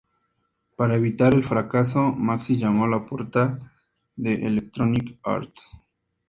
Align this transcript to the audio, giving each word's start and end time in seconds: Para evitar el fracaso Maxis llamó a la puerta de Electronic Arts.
Para 0.77 0.95
evitar 0.95 1.35
el 1.35 1.43
fracaso 1.43 2.11
Maxis 2.13 2.57
llamó 2.57 2.85
a 2.85 2.87
la 2.87 3.05
puerta 3.05 3.59
de 4.15 4.33
Electronic 4.33 5.19
Arts. 5.21 5.77